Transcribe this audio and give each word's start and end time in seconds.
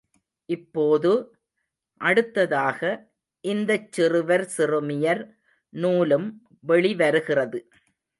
இப்போது, 0.49 1.11
அடுத்ததாக, 2.01 2.79
இந்தச் 3.43 3.91
சிறுவர் 3.91 4.45
சிறுமியர் 4.57 5.21
நூலும் 5.73 6.27
வெளிவருகிறது. 6.67 7.59